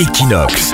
Equinox. 0.00 0.70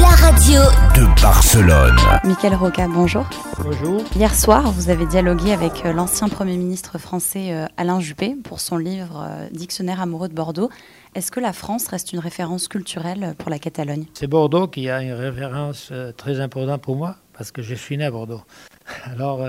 La 0.00 0.08
radio 0.08 0.62
de 0.96 1.20
Barcelone. 1.20 1.94
Michael 2.24 2.54
Roca, 2.54 2.88
bonjour. 2.88 3.28
Bonjour. 3.62 4.02
Hier 4.16 4.34
soir, 4.34 4.72
vous 4.72 4.88
avez 4.88 5.04
dialogué 5.04 5.52
avec 5.52 5.84
euh, 5.84 5.92
l'ancien 5.92 6.30
Premier 6.30 6.56
ministre 6.56 6.96
français 6.96 7.52
euh, 7.52 7.66
Alain 7.76 8.00
Juppé 8.00 8.34
pour 8.44 8.60
son 8.60 8.78
livre 8.78 9.22
euh, 9.28 9.46
Dictionnaire 9.50 10.00
amoureux 10.00 10.28
de 10.28 10.34
Bordeaux. 10.34 10.70
Est-ce 11.14 11.30
que 11.30 11.40
la 11.40 11.52
France 11.52 11.86
reste 11.88 12.14
une 12.14 12.20
référence 12.20 12.66
culturelle 12.66 13.34
pour 13.36 13.50
la 13.50 13.58
Catalogne? 13.58 14.06
C'est 14.14 14.26
Bordeaux 14.26 14.68
qui 14.68 14.88
a 14.88 15.02
une 15.02 15.12
référence 15.12 15.92
très 16.16 16.40
importante 16.40 16.80
pour 16.80 16.96
moi 16.96 17.16
parce 17.36 17.52
que 17.52 17.60
je 17.60 17.74
suis 17.74 17.98
né 17.98 18.06
à 18.06 18.10
Bordeaux. 18.10 18.40
Alors, 19.04 19.46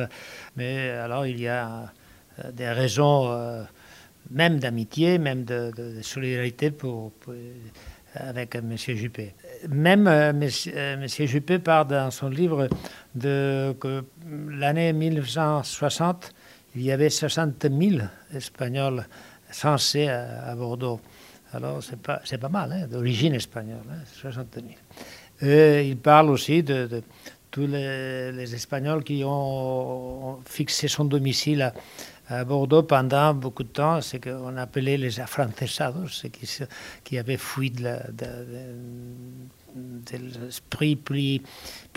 mais 0.57 0.89
alors 0.89 1.25
il 1.25 1.39
y 1.39 1.47
a 1.47 1.93
des 2.51 2.69
raisons 2.69 3.65
même 4.29 4.59
d'amitié, 4.59 5.17
même 5.17 5.43
de, 5.43 5.71
solidarité 6.01 6.71
pour, 6.71 7.11
avec 8.15 8.55
M. 8.55 8.75
Juppé. 8.77 9.33
Même 9.69 10.07
euh, 10.07 10.31
M. 10.31 11.07
Juppé 11.07 11.59
parle 11.59 11.87
dans 11.87 12.11
son 12.11 12.29
livre 12.29 12.67
de 13.13 13.75
que 13.79 14.03
l'année 14.49 14.93
1960, 14.93 16.33
il 16.75 16.83
y 16.83 16.91
avait 16.91 17.09
60 17.09 17.65
000 17.69 18.01
Espagnols 18.33 19.05
censés 19.51 20.07
à, 20.07 20.53
Bordeaux. 20.55 20.99
Alors, 21.53 21.81
c'est 21.81 22.01
pas, 22.37 22.49
mal, 22.49 22.71
hein, 22.73 22.87
d'origine 22.87 23.33
espagnole, 23.33 23.79
60 24.19 24.57
hein, 24.57 24.61
000. 25.39 25.81
il 25.83 25.97
parle 25.97 26.29
aussi 26.29 26.63
de, 26.63 27.01
tous 27.49 27.67
les, 27.67 28.53
Espagnols 28.53 29.03
qui 29.03 29.23
ont 29.25 30.39
fixé 30.45 30.89
son 30.89 31.05
domicile 31.05 31.61
à, 31.61 31.73
à 32.27 32.43
Bordeaux 32.43 32.83
pendant 32.83 33.33
beaucoup 33.33 33.63
de 33.63 33.69
temps, 33.69 34.01
ce 34.01 34.17
qu'on 34.17 34.57
appelait 34.57 34.97
les 34.97 35.19
afrancesados, 35.19 36.07
ceux 36.09 36.29
qui, 36.29 36.47
qui 37.03 37.17
avaient 37.17 37.37
fui 37.37 37.69
de, 37.71 37.97
l'esprit 40.11 40.95
plus, 40.95 41.41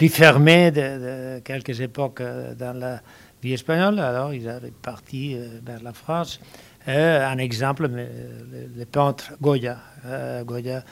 fermé 0.09 0.71
de, 0.71 1.39
quelques 1.41 1.81
époques 1.81 2.21
euh, 2.21 2.55
dans 2.55 2.77
la 2.77 3.01
vie 3.43 3.55
espagnole. 3.55 3.99
Alors 4.01 4.35
ils 4.35 4.49
avaient 4.49 4.71
parti 4.71 5.35
euh, 5.35 5.61
vers 5.65 5.83
la 5.83 5.93
France. 5.93 6.41
Euh, 6.89 7.27
un 7.27 7.39
exemple, 7.39 7.89
le, 7.89 8.85
peintre 8.85 9.33
Goya. 9.41 9.79
Goya, 10.45 10.85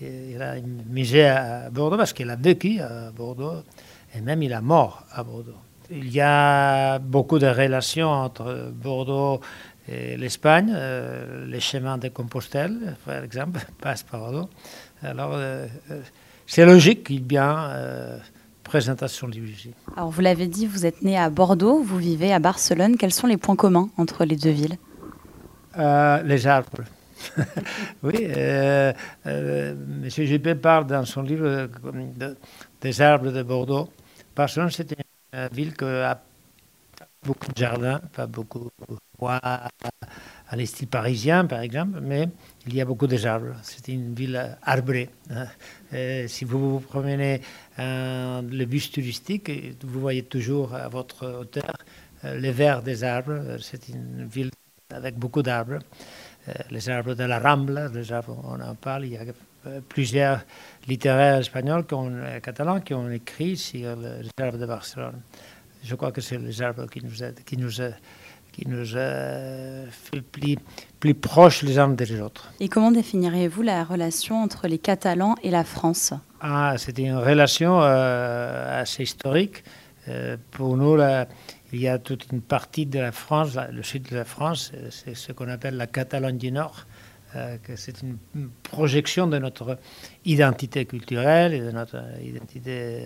il 0.00 0.42
a 0.42 0.56
misé 0.88 1.26
à 1.26 1.70
Bordeaux 1.70 1.96
parce 1.96 2.12
qu'il 2.12 2.28
a 2.30 2.36
vécu 2.36 2.80
à 2.80 3.10
Bordeaux 3.12 3.62
et 4.14 4.20
même 4.20 4.42
il 4.42 4.52
a 4.52 4.60
mort 4.60 5.04
à 5.12 5.22
Bordeaux. 5.22 5.58
Il 5.90 6.10
y 6.10 6.20
a 6.20 6.98
beaucoup 6.98 7.38
de 7.38 7.46
relations 7.46 8.08
entre 8.08 8.70
Bordeaux 8.72 9.40
et 9.88 10.16
l'Espagne. 10.16 10.72
Euh, 10.74 11.46
les 11.46 11.60
chemins 11.60 11.98
de 11.98 12.08
Compostelle, 12.08 12.96
par 13.04 13.22
exemple, 13.22 13.60
passent 13.80 14.02
par 14.02 14.20
Bordeaux. 14.20 14.48
Alors, 15.02 15.32
euh, 15.34 15.66
euh, 15.90 16.00
c'est 16.46 16.64
logique 16.64 17.04
qu'il 17.04 17.16
y 17.16 17.18
ait 17.18 17.22
bien 17.22 17.70
présentation 18.62 19.28
du 19.28 19.40
musée. 19.40 19.74
Alors, 19.96 20.10
vous 20.10 20.20
l'avez 20.20 20.46
dit, 20.46 20.66
vous 20.66 20.86
êtes 20.86 21.02
né 21.02 21.18
à 21.18 21.28
Bordeaux, 21.28 21.82
vous 21.82 21.98
vivez 21.98 22.32
à 22.32 22.38
Barcelone. 22.38 22.96
Quels 22.96 23.12
sont 23.12 23.26
les 23.26 23.36
points 23.36 23.56
communs 23.56 23.90
entre 23.98 24.24
les 24.24 24.36
deux 24.36 24.50
villes? 24.50 24.78
Les 25.76 26.46
arbres. 26.46 26.84
oui, 28.02 28.14
euh, 28.20 28.92
M. 29.26 30.08
Juppé 30.08 30.54
parle 30.54 30.86
dans 30.86 31.04
son 31.04 31.22
livre 31.22 31.68
des 32.80 33.00
arbres 33.00 33.30
de 33.30 33.42
Bordeaux. 33.42 33.88
Barcelone, 34.36 34.70
c'était 34.70 34.96
une 35.34 35.48
ville 35.52 35.76
qui 35.76 35.84
a 35.84 36.20
beaucoup 37.22 37.50
de 37.50 37.56
jardins, 37.56 38.00
pas 38.12 38.26
beaucoup 38.26 38.70
de 38.88 38.96
bois 39.18 39.40
à 39.42 40.56
l'estime 40.56 40.88
parisien, 40.88 41.46
par 41.46 41.60
exemple, 41.60 42.00
mais 42.00 42.28
il 42.66 42.74
y 42.74 42.80
a 42.80 42.84
beaucoup 42.84 43.06
de 43.06 43.26
arbres. 43.26 43.54
C'est 43.62 43.88
une 43.88 44.14
ville 44.14 44.56
arbrée. 44.62 45.10
Hein. 45.30 45.46
si 46.28 46.44
vous 46.44 46.78
vous 46.78 46.80
promenez 46.80 47.40
dans 47.76 48.44
le 48.48 48.64
bus 48.64 48.90
touristique, 48.90 49.50
vous 49.82 50.00
voyez 50.00 50.22
toujours 50.22 50.74
à 50.74 50.88
votre 50.88 51.26
hauteur 51.40 51.74
euh, 52.24 52.38
les 52.38 52.52
verts 52.52 52.82
des 52.82 53.04
arbres. 53.04 53.56
C'est 53.60 53.88
une 53.88 54.26
ville 54.26 54.50
avec 54.90 55.18
beaucoup 55.18 55.42
d'arbres. 55.42 55.78
Euh, 56.48 56.52
les 56.70 56.88
arbres 56.88 57.14
de 57.14 57.24
la 57.24 57.38
Rambla, 57.38 57.88
les 57.88 58.12
on 58.12 58.60
en 58.60 58.74
parle, 58.74 59.06
il 59.06 59.12
y 59.12 59.16
a 59.16 59.22
euh, 59.22 59.32
plusieurs 59.88 60.40
littéraires 60.88 61.38
espagnols, 61.38 61.86
qui 61.86 61.94
catalans, 62.42 62.80
qui 62.80 62.94
ont 62.94 63.10
écrit 63.10 63.56
sur 63.56 63.96
les 63.96 64.44
arbres 64.44 64.58
de 64.58 64.66
Barcelone. 64.66 65.20
Je 65.82 65.94
crois 65.94 66.12
que 66.12 66.20
c'est 66.20 66.38
les 66.38 66.62
arbres 66.62 66.86
qui 66.86 67.04
nous, 67.04 67.22
a, 67.22 67.30
qui 67.44 67.56
nous, 67.56 67.70
qui 68.52 68.68
nous 68.68 68.86
fait 68.86 70.20
plus, 70.32 70.56
plus 71.00 71.14
proches 71.14 71.62
les 71.62 71.78
uns 71.78 71.88
des 71.88 72.20
autres. 72.20 72.52
Et 72.60 72.68
comment 72.68 72.90
définiriez-vous 72.90 73.62
la 73.62 73.84
relation 73.84 74.42
entre 74.42 74.66
les 74.66 74.78
Catalans 74.78 75.34
et 75.42 75.50
la 75.50 75.64
France? 75.64 76.12
Ah, 76.40 76.74
C'est 76.78 76.98
une 76.98 77.16
relation 77.16 77.80
euh, 77.82 78.80
assez 78.82 79.02
historique. 79.02 79.64
pour 80.50 80.76
nous, 80.76 80.96
la, 80.96 81.26
il 81.74 81.80
y 81.80 81.88
a 81.88 81.98
toute 81.98 82.30
une 82.30 82.40
partie 82.40 82.86
de 82.86 83.00
la 83.00 83.10
France, 83.10 83.58
le 83.72 83.82
sud 83.82 84.08
de 84.08 84.16
la 84.16 84.24
France, 84.24 84.70
c'est 84.90 85.16
ce 85.16 85.32
qu'on 85.32 85.48
appelle 85.48 85.76
la 85.76 85.88
Catalogne 85.88 86.38
du 86.38 86.52
Nord, 86.52 86.86
euh, 86.86 86.93
que 87.62 87.76
c'est 87.76 88.02
une 88.02 88.16
projection 88.62 89.26
de 89.26 89.38
notre 89.38 89.78
identité 90.24 90.84
culturelle 90.84 91.52
et 91.54 91.60
de 91.60 91.70
notre 91.70 92.02
identité 92.22 93.02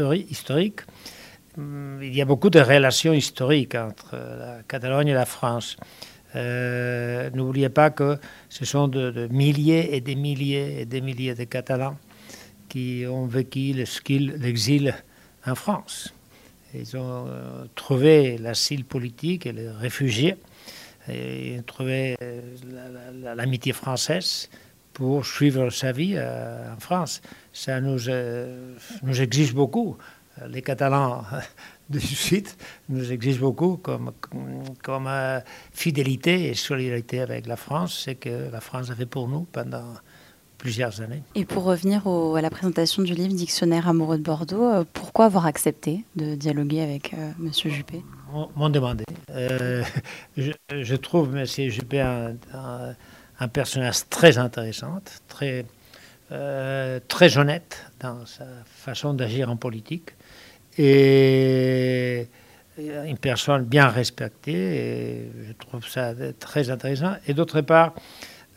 euh, 0.00 0.16
historique. 0.28 0.80
Hum, 1.58 1.98
il 2.02 2.14
y 2.14 2.22
a 2.22 2.24
beaucoup 2.24 2.50
de 2.50 2.60
relations 2.60 3.12
historiques 3.12 3.74
entre 3.74 4.14
la 4.16 4.62
Catalogne 4.68 5.08
et 5.08 5.14
la 5.14 5.26
France. 5.26 5.76
Euh, 6.36 7.28
n'oubliez 7.30 7.70
pas 7.70 7.90
que 7.90 8.18
ce 8.48 8.64
sont 8.64 8.86
de, 8.88 9.26
milliers 9.30 9.96
et 9.96 10.00
des 10.00 10.14
milliers 10.14 10.80
et 10.80 10.84
des 10.84 11.00
milliers 11.00 11.34
de 11.34 11.44
Catalans 11.44 11.96
qui 12.68 13.04
ont 13.08 13.26
vécu 13.26 13.72
l'exil 13.72 14.94
en 15.44 15.56
France. 15.56 16.14
Ils 16.72 16.96
ont 16.96 17.26
euh, 17.26 17.64
trouvé 17.74 18.38
l'asile 18.38 18.84
politique 18.84 19.46
et 19.46 19.52
les 19.52 19.68
réfugiés. 19.68 20.36
Et 21.08 21.60
trouvé 21.66 22.16
euh, 22.22 22.40
l'amitié 23.34 23.72
française 23.72 24.48
pour 24.92 25.24
suivre 25.24 25.70
sa 25.70 25.92
vie 25.92 26.14
euh, 26.16 26.74
en 26.74 26.80
France. 26.80 27.22
Ça 27.52 27.80
nous, 27.80 27.98
nous 29.02 29.20
exige 29.20 29.54
beaucoup. 29.54 29.96
Les 30.48 30.62
Catalans 30.62 31.24
du 31.90 32.00
Sud 32.00 32.48
nous 32.88 33.12
exigent 33.12 33.40
beaucoup 33.40 33.76
comme, 33.76 34.12
comme 34.82 35.08
fidélité 35.72 36.48
et 36.48 36.54
solidarité 36.54 37.20
avec 37.20 37.46
la 37.46 37.56
France. 37.56 38.02
C'est 38.04 38.14
que 38.14 38.50
la 38.50 38.60
France 38.60 38.90
a 38.90 38.94
fait 38.94 39.06
pour 39.06 39.28
nous 39.28 39.46
pendant 39.52 39.94
plusieurs 40.60 41.00
années. 41.00 41.22
Et 41.34 41.44
pour 41.44 41.64
revenir 41.64 42.06
à 42.06 42.40
la 42.40 42.50
présentation 42.50 43.02
du 43.02 43.14
livre 43.14 43.34
Dictionnaire 43.34 43.88
amoureux 43.88 44.18
de 44.18 44.22
Bordeaux, 44.22 44.64
euh, 44.64 44.84
pourquoi 44.92 45.24
avoir 45.24 45.46
accepté 45.46 46.04
de 46.16 46.34
dialoguer 46.34 46.82
avec 46.82 47.14
euh, 47.14 47.32
M. 47.40 47.50
Juppé? 47.52 48.02
M'ont 48.56 48.70
demandé. 48.70 49.04
Euh, 49.30 49.82
je, 50.36 50.96
trouve 50.96 51.36
M. 51.36 51.44
Juppé 51.44 52.00
un, 52.00 53.48
personnage 53.48 54.08
très 54.08 54.38
intéressant, 54.38 55.00
très, 55.28 55.64
très 57.08 57.38
honnête 57.38 57.84
dans 58.00 58.24
sa 58.26 58.44
façon 58.66 59.14
d'agir 59.14 59.50
en 59.50 59.56
politique 59.56 60.10
et 60.78 62.28
une 62.78 63.18
personne 63.18 63.64
bien 63.64 63.88
respectée. 63.88 65.30
Je 65.46 65.52
trouve 65.52 65.86
ça 65.86 66.12
très 66.38 66.70
intéressant. 66.70 67.14
Et 67.26 67.34
d'autre 67.34 67.60
part, 67.60 67.94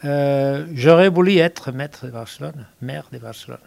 euh, 0.05 0.65
j'aurais 0.73 1.09
voulu 1.09 1.37
être 1.37 1.71
maître 1.71 2.05
de 2.05 2.11
Barcelone, 2.11 2.65
maire 2.81 3.07
de 3.11 3.17
Barcelone. 3.17 3.57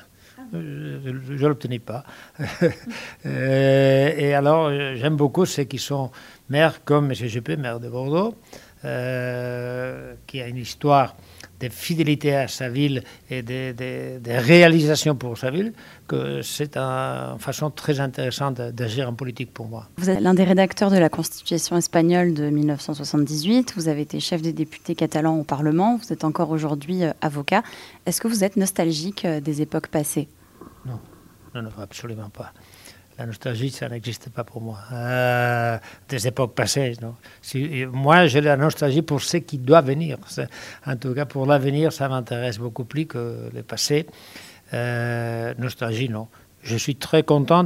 Euh, 0.55 0.99
je 1.03 1.33
ne 1.33 1.49
l'obtenais 1.49 1.79
pas. 1.79 2.05
Euh, 3.25 4.13
et 4.17 4.35
alors, 4.35 4.71
j'aime 4.71 5.17
beaucoup 5.17 5.47
ceux 5.47 5.65
qui 5.65 5.79
sont 5.79 6.13
maires 6.49 6.85
comme 6.85 7.07
M. 7.07 7.15
Juppé, 7.15 7.57
maire 7.57 7.81
de 7.81 7.89
Bordeaux, 7.89 8.37
qui 8.83 10.41
a 10.41 10.47
une 10.47 10.59
histoire 10.59 11.17
de 11.61 11.69
fidélité 11.69 12.35
à 12.35 12.49
sa 12.49 12.69
ville 12.69 13.03
et 13.31 13.43
de, 13.43 13.75
réalisations 14.27 15.15
pour 15.15 15.39
sa 15.39 15.51
ville, 15.51 15.73
que 16.07 16.43
c'est 16.43 16.77
une 16.77 17.39
façon 17.39 17.71
très 17.71 18.01
intéressante 18.01 18.61
d'agir 18.61 19.09
en 19.09 19.15
politique 19.15 19.53
pour 19.53 19.67
moi. 19.67 19.89
Vous 19.97 20.11
êtes 20.11 20.21
l'un 20.21 20.35
des 20.35 20.45
rédacteurs 20.45 20.91
de 20.91 20.99
la 20.99 21.09
Constitution 21.09 21.77
espagnole 21.77 22.35
de 22.35 22.51
1978, 22.51 23.75
vous 23.77 23.89
avez 23.89 24.03
été 24.03 24.21
chef 24.21 24.43
des 24.43 24.53
députés 24.53 24.95
catalans 24.95 25.39
au 25.39 25.45
Parlement, 25.45 25.97
vous 25.97 26.13
êtes 26.13 26.25
encore 26.25 26.51
aujourd'hui 26.51 27.05
euh, 27.05 27.13
avocat. 27.21 27.63
Est-ce 28.05 28.21
que 28.21 28.29
vous 28.29 28.45
êtes 28.45 28.57
nostalgique 28.57 29.25
euh, 29.25 29.41
des 29.41 29.63
époques 29.63 29.89
passées? 29.89 30.29
Non, 30.85 31.01
non, 31.55 31.63
non, 31.63 31.71
absolument 31.81 32.31
pas 32.31 32.53
la 33.19 33.27
nostalgie, 33.27 33.71
ça 33.71 33.89
n'existe 33.89 34.29
pas 34.29 34.45
pour 34.45 34.61
moi. 34.61 34.79
Euh, 34.93 35.79
des 36.09 36.27
époques 36.27 36.55
passées, 36.55 36.93
non. 37.01 37.15
moi, 37.93 38.27
j'ai 38.27 38.43
la 38.43 38.57
nostalgie 38.57 39.03
pour 39.03 39.23
ce 39.23 39.39
qui 39.39 39.59
doit 39.59 39.81
venir. 39.81 40.19
En 40.87 40.97
tout 40.97 41.15
cas, 41.15 41.25
pour 41.25 41.47
l'avenir, 41.47 41.93
ça 41.93 42.09
m'intéresse 42.09 42.59
beaucoup 42.59 42.85
plus 42.85 43.07
que 43.07 43.51
le 43.55 43.63
passé. 43.63 44.07
Euh, 44.75 45.55
nostalgie, 45.59 46.09
non. 46.09 46.29
Je 46.63 46.77
suis 46.77 46.97
très 46.97 47.23
content 47.23 47.65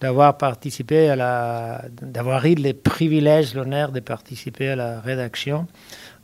d'avoir 0.00 0.36
participé 0.36 1.08
à 1.08 1.16
la, 1.16 1.84
d'avoir 2.02 2.44
eu 2.44 2.54
les 2.54 2.74
privilèges, 2.74 3.54
l'honneur 3.54 3.92
de 3.92 4.00
participer 4.00 4.70
à 4.70 4.76
la 4.76 5.00
rédaction 5.00 5.66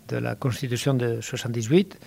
de 0.09 0.17
la 0.17 0.35
Constitution 0.35 0.93
de 0.95 1.21
78. 1.21 1.99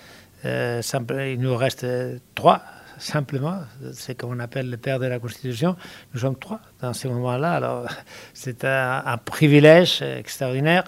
Euh, 0.45 0.81
il 1.09 1.39
nous 1.39 1.55
reste 1.55 1.87
trois, 2.35 2.61
simplement. 3.03 3.59
C'est 3.93 4.15
comme 4.15 4.31
on 4.31 4.39
appelle 4.39 4.69
le 4.69 4.77
père 4.77 4.99
de 4.99 5.05
la 5.05 5.19
Constitution. 5.19 5.75
Nous 6.13 6.21
sommes 6.21 6.37
trois 6.37 6.59
dans 6.81 6.93
ce 6.93 7.07
moment-là. 7.07 7.53
Alors, 7.53 7.87
c'est 8.33 8.63
un, 8.65 9.17
privilège 9.23 10.01
extraordinaire. 10.01 10.85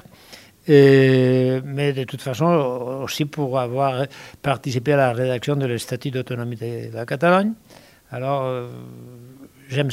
mais 0.67 1.93
de 1.93 2.03
toute 2.03 2.21
façon, 2.21 2.45
aussi 3.03 3.25
pour 3.25 3.59
avoir 3.59 4.05
participé 4.41 4.93
à 4.93 4.97
la 4.97 5.13
rédaction 5.13 5.55
de 5.55 5.65
le 5.65 5.77
statut 5.77 6.11
d'autonomie 6.11 6.55
de 6.55 6.93
la 6.93 7.05
Catalogne. 7.05 7.53
Alors, 8.11 8.43
euh, 8.43 8.69
j'aime 9.69 9.91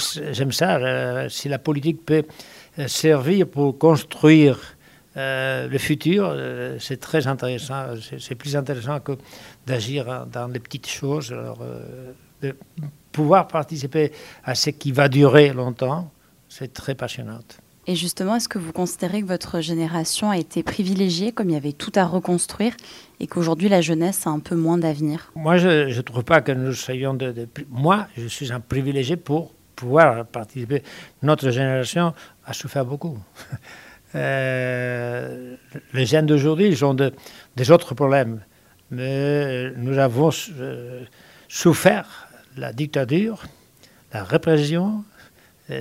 ça. 0.52 0.76
Euh, 0.76 1.28
si 1.28 1.48
la 1.48 1.58
politique 1.58 2.04
peut 2.04 2.24
servir 2.86 3.46
pour 3.48 3.78
construire 3.78 4.71
euh, 5.16 5.68
le 5.68 5.78
futur, 5.78 6.26
euh, 6.26 6.76
c'est 6.78 6.98
très 6.98 7.26
intéressant. 7.26 7.94
C'est 8.18 8.34
plus 8.34 8.56
intéressant 8.56 8.98
que 9.00 9.12
d'agir 9.66 10.26
dans 10.32 10.48
les 10.48 10.60
petites 10.60 10.88
choses. 10.88 11.32
Alors, 11.32 11.58
euh, 11.62 12.12
de 12.40 12.54
pouvoir 13.12 13.46
participer 13.46 14.12
à 14.44 14.54
ce 14.54 14.70
qui 14.70 14.90
va 14.90 15.08
durer 15.08 15.52
longtemps, 15.52 16.10
c'est 16.48 16.72
très 16.72 16.94
passionnant. 16.94 17.38
Et 17.86 17.96
justement, 17.96 18.36
est-ce 18.36 18.48
que 18.48 18.58
vous 18.58 18.72
considérez 18.72 19.22
que 19.22 19.26
votre 19.26 19.60
génération 19.60 20.30
a 20.30 20.38
été 20.38 20.62
privilégiée, 20.62 21.32
comme 21.32 21.50
il 21.50 21.54
y 21.54 21.56
avait 21.56 21.72
tout 21.72 21.92
à 21.96 22.04
reconstruire, 22.04 22.74
et 23.18 23.26
qu'aujourd'hui 23.26 23.68
la 23.68 23.80
jeunesse 23.80 24.26
a 24.26 24.30
un 24.30 24.38
peu 24.38 24.54
moins 24.54 24.78
d'avenir? 24.78 25.32
Moi, 25.34 25.56
je 25.56 25.94
ne 25.94 26.00
trouve 26.00 26.22
pas 26.22 26.40
que 26.40 26.52
nous 26.52 26.72
soyons 26.72 27.12
de, 27.12 27.32
de, 27.32 27.48
Moi, 27.70 28.06
je 28.16 28.26
suis 28.28 28.52
un 28.52 28.60
privilégié 28.60 29.16
pour 29.16 29.52
pouvoir 29.74 30.26
participer. 30.26 30.82
Notre 31.22 31.50
génération 31.50 32.14
a 32.46 32.52
souffert 32.52 32.84
beaucoup. 32.84 33.18
Euh, 34.14 35.56
les 35.92 36.06
jeunes 36.06 36.26
d'aujourd'hui, 36.26 36.68
ils 36.68 36.84
ont 36.84 36.94
des 36.94 37.70
autres 37.70 37.94
problèmes. 37.94 38.40
Mais 38.90 39.70
nous 39.76 39.98
avons 39.98 40.30
euh, 40.58 41.04
souffert 41.48 42.28
la 42.56 42.72
dictature, 42.72 43.42
la 44.12 44.22
répression. 44.24 45.04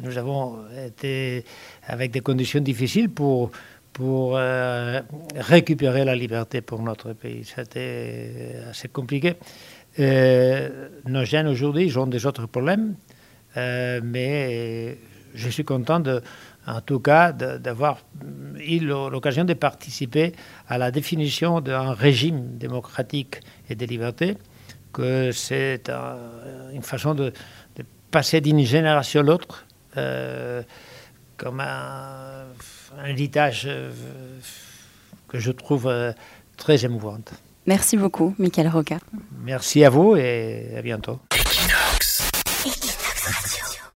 nous 0.04 0.18
avons 0.18 0.60
été 0.88 1.44
avec 1.88 2.12
des 2.12 2.22
conditions 2.22 2.62
difficiles 2.62 3.10
pour, 3.10 3.52
euh, 4.00 5.02
récupérer 5.36 6.06
la 6.06 6.16
liberté 6.16 6.62
pour 6.62 6.82
notre 6.82 7.12
pays. 7.12 7.44
C'était 7.44 8.56
assez 8.70 8.88
compliqué. 8.88 9.36
nos 9.98 11.26
jeunes 11.26 11.48
aujourd'hui, 11.48 11.88
ils 11.88 12.00
ont 12.00 12.08
des 12.08 12.26
autres 12.26 12.46
problèmes. 12.46 12.96
mais 13.58 14.98
je 15.34 15.50
suis 15.50 15.66
content 15.66 16.00
de, 16.00 16.22
en 16.68 16.82
tout 16.82 17.00
cas 17.00 17.32
d'avoir 17.32 18.00
eu 18.60 18.80
l'occasion 18.80 19.44
de 19.44 19.54
participer 19.54 20.34
à 20.68 20.78
la 20.78 20.92
définition 20.92 21.60
d'un 21.62 21.94
régime 21.94 22.58
démocratique 22.58 23.40
et 23.70 23.76
de 23.76 23.86
liberté, 23.86 24.38
que 24.94 25.32
c'est 25.32 25.90
une 26.74 26.84
façon 26.84 27.16
de, 27.16 27.34
passer 28.12 28.42
d'une 28.42 28.64
génération 28.66 29.22
à 29.22 29.24
l'autre 29.24 29.66
euh, 29.98 30.62
comme 31.38 31.62
un, 31.62 32.46
héritage 33.06 33.64
euh, 33.66 33.90
que 35.28 35.40
je 35.40 35.52
trouve 35.52 35.88
euh, 35.88 36.12
très 36.58 36.86
émouvant. 36.86 37.18
Merci 37.66 37.98
beaucoup, 37.98 38.36
Michael 38.38 38.68
Roca. 38.68 39.00
Merci 39.44 39.84
à 39.84 39.90
vous 39.90 40.16
et 40.16 40.76
à 40.78 40.82
bientôt. 40.82 41.20